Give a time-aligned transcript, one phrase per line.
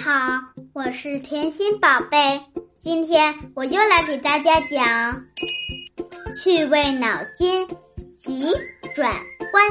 [0.00, 0.40] 好，
[0.72, 2.40] 我是甜心宝贝。
[2.78, 5.22] 今天我又来给大家讲
[6.34, 7.68] 趣味脑筋
[8.16, 8.46] 急
[8.94, 9.12] 转
[9.52, 9.64] 弯。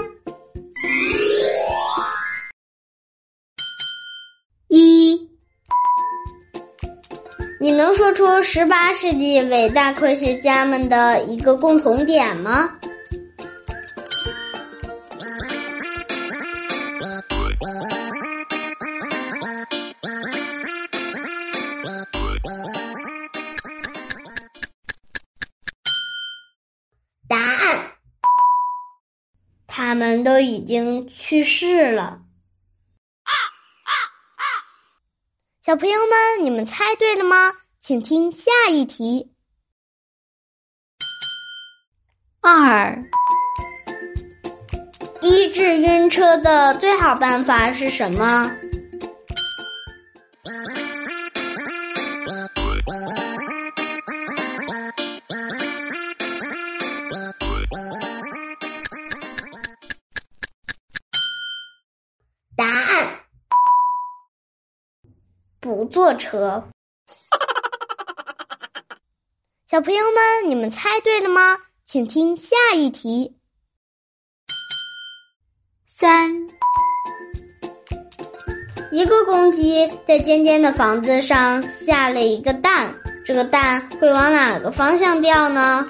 [4.68, 5.28] 一，
[7.60, 12.70] 你能说出十八世纪伟大科学家们的一个共同点吗？
[29.92, 32.22] 他们都已经去世了。
[35.66, 37.36] 小朋友们，你们猜对了吗？
[37.82, 39.34] 请听下一题。
[42.40, 43.04] 二，
[45.22, 48.50] 医治晕车的最好办法是什么？
[65.62, 66.68] 不坐车。
[69.70, 71.56] 小朋友们，你们猜对了吗？
[71.86, 73.38] 请听下一题。
[75.88, 76.32] 三，
[78.92, 85.88] 一个公鸡在尖尖的房子上下了一个蛋，这个蛋会往哪个方向掉呢？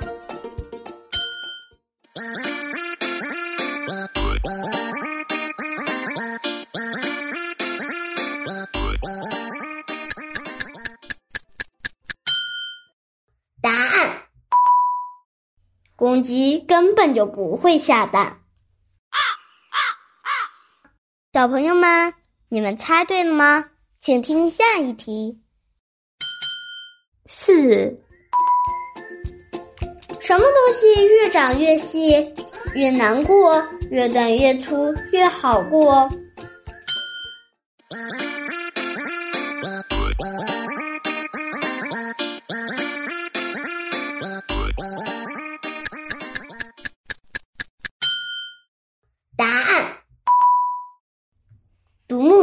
[16.02, 18.39] 公鸡根本就不会下蛋。
[21.31, 22.15] 小朋友们，
[22.49, 23.65] 你们猜对了吗？
[23.99, 25.43] 请听下一题。
[27.27, 28.02] 四，
[30.20, 32.33] 什么东西越长越细，
[32.73, 36.09] 越难过；越短越粗，越好过？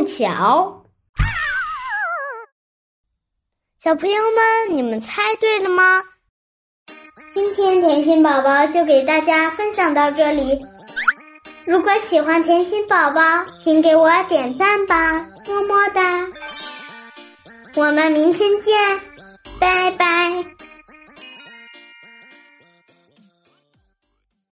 [0.08, 0.82] 独木桥。
[3.78, 6.02] 小朋友们，你们猜对了吗？
[7.34, 10.58] 今天甜心宝宝就给大家分享到这里。
[11.66, 13.20] 如果喜欢甜心宝宝，
[13.62, 16.26] 请给我点赞吧，么么哒！
[17.74, 19.00] 我们明天见，
[19.60, 20.07] 拜拜。